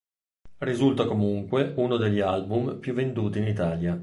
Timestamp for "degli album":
1.95-2.79